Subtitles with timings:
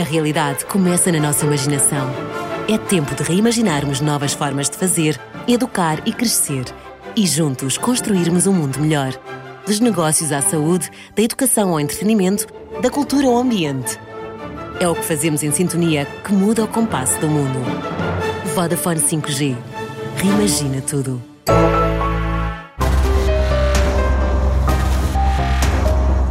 [0.00, 2.08] A realidade começa na nossa imaginação.
[2.66, 6.64] É tempo de reimaginarmos novas formas de fazer, educar e crescer.
[7.14, 9.12] E juntos construirmos um mundo melhor.
[9.66, 12.46] Dos negócios à saúde, da educação ao entretenimento,
[12.80, 14.00] da cultura ao ambiente.
[14.80, 17.58] É o que fazemos em sintonia que muda o compasso do mundo.
[18.54, 19.54] Vodafone 5G.
[20.16, 21.22] Reimagina tudo.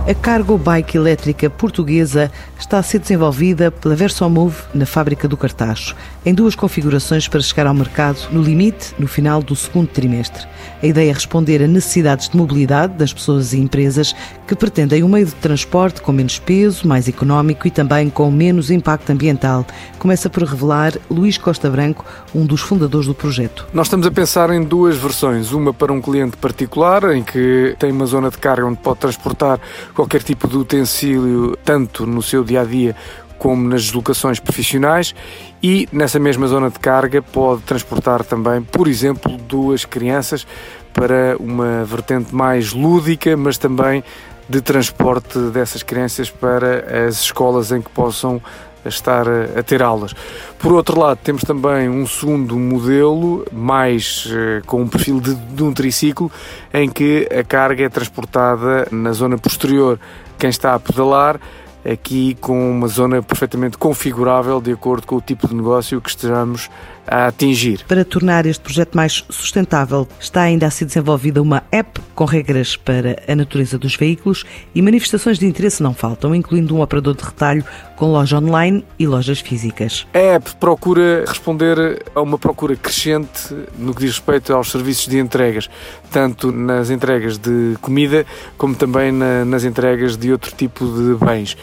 [0.10, 5.96] A cargo bike elétrica portuguesa está a ser desenvolvida pela Versomove na fábrica do Cartacho,
[6.26, 10.48] em duas configurações para chegar ao mercado no limite no final do segundo trimestre.
[10.82, 14.16] A ideia é responder a necessidades de mobilidade das pessoas e empresas
[14.48, 18.72] que pretendem um meio de transporte com menos peso, mais económico e também com menos
[18.72, 19.64] impacto ambiental.
[20.00, 22.04] Começa por revelar Luís Costa Branco,
[22.34, 23.68] um dos fundadores do projeto.
[23.72, 27.92] Nós estamos a pensar em duas versões, uma para um cliente particular, em que tem
[27.92, 29.60] uma zona de carga onde pode transportar
[30.00, 32.96] qualquer tipo de utensílio, tanto no seu dia a dia
[33.38, 35.14] como nas deslocações profissionais
[35.62, 40.48] e nessa mesma zona de carga pode transportar também, por exemplo, duas crianças
[40.94, 44.02] para uma vertente mais lúdica, mas também
[44.48, 48.42] de transporte dessas crianças para as escolas em que possam
[48.86, 50.14] estar a, ter aulas.
[50.58, 55.64] Por outro lado, temos também um segundo modelo, mais uh, com um perfil de, de
[55.64, 56.32] um triciclo,
[56.74, 60.00] em que a carga é transportada na zona posterior.
[60.38, 61.40] Quem está a pedalar
[61.84, 66.70] aqui com uma zona perfeitamente configurável de acordo com o tipo de negócio que estejamos
[67.10, 67.84] a atingir.
[67.88, 72.76] Para tornar este projeto mais sustentável, está ainda a ser desenvolvida uma app com regras
[72.76, 74.46] para a natureza dos veículos
[74.76, 79.08] e manifestações de interesse não faltam, incluindo um operador de retalho com loja online e
[79.08, 80.06] lojas físicas.
[80.14, 85.18] A app procura responder a uma procura crescente no que diz respeito aos serviços de
[85.18, 85.70] entregas,
[86.12, 88.26] tanto nas entregas de comida
[88.58, 91.58] como também na, nas entregas de outro tipo de bens.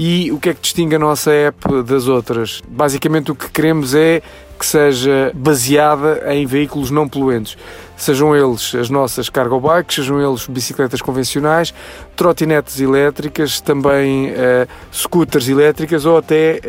[0.00, 2.62] E o que é que distingue a nossa app das outras?
[2.68, 4.22] Basicamente o que queremos é
[4.58, 7.56] que seja baseada em veículos não poluentes.
[7.96, 11.74] Sejam eles as nossas cargo bikes, sejam eles bicicletas convencionais,
[12.14, 16.60] trotinetes elétricas, também uh, scooters elétricas ou até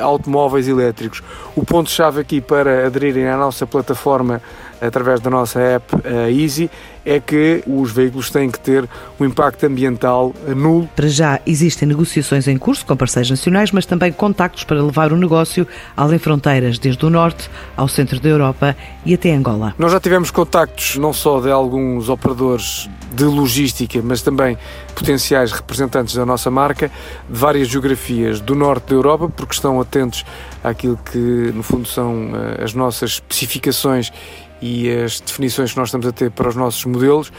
[0.00, 1.22] uh, automóveis elétricos.
[1.56, 4.40] O ponto-chave aqui para aderirem à nossa plataforma
[4.80, 6.70] através da nossa app uh, Easy
[7.04, 10.88] é que os veículos têm que ter um impacto ambiental nulo.
[10.94, 15.16] Para já existem negociações em curso com parceiros nacionais, mas também contactos para levar o
[15.16, 17.35] negócio além fronteiras, desde o norte
[17.76, 19.74] ao centro da Europa e até Angola.
[19.78, 24.58] Nós já tivemos contactos não só de alguns operadores de logística, mas também
[24.94, 26.90] potenciais representantes da nossa marca
[27.28, 30.24] de várias geografias do norte da Europa, porque estão atentos
[30.62, 31.18] àquilo que,
[31.54, 34.12] no fundo, são eh, as nossas especificações
[34.60, 37.32] e as definições que nós estamos a ter para os nossos modelos,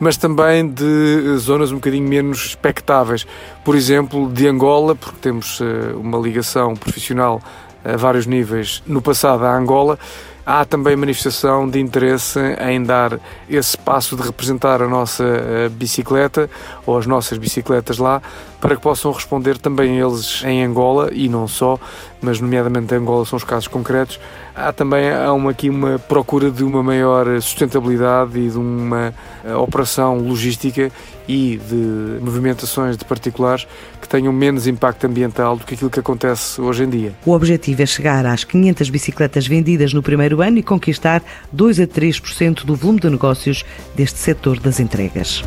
[0.00, 3.26] mas também de zonas um bocadinho menos expectáveis.
[3.64, 7.40] Por exemplo, de Angola, porque temos eh, uma ligação profissional
[7.84, 9.98] a vários níveis no passado à Angola.
[10.46, 12.38] Há também manifestação de interesse
[12.68, 13.18] em dar
[13.48, 16.50] esse passo de representar a nossa eh, bicicleta
[16.84, 18.20] ou as nossas bicicletas lá
[18.64, 21.78] para que possam responder também eles em Angola e não só,
[22.22, 24.18] mas nomeadamente em Angola são os casos concretos.
[24.54, 29.12] Há também há uma, aqui uma procura de uma maior sustentabilidade e de uma
[29.44, 30.90] eh, operação logística
[31.28, 33.66] e de movimentações de particulares
[34.00, 37.12] que tenham menos impacto ambiental do que aquilo que acontece hoje em dia.
[37.26, 40.02] O objetivo é chegar às 500 bicicletas vendidas no
[40.34, 41.22] primeiro ano e conquistar
[41.52, 43.64] 2 a 3% do volume de negócios
[43.94, 45.42] deste setor das entregas.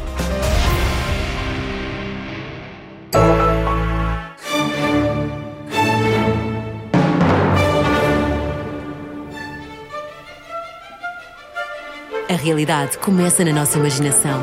[12.29, 14.41] A realidade começa na nossa imaginação.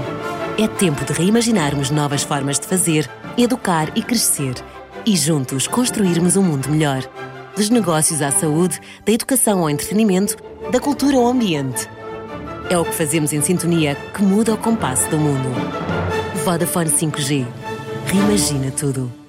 [0.59, 4.55] É tempo de reimaginarmos novas formas de fazer, educar e crescer.
[5.07, 7.03] E juntos construirmos um mundo melhor.
[7.57, 10.37] Dos negócios à saúde, da educação ao entretenimento,
[10.73, 11.89] da cultura ao ambiente.
[12.69, 15.49] É o que fazemos em sintonia que muda o compasso do mundo.
[16.45, 17.47] Vodafone 5G.
[18.07, 19.24] Reimagina tudo.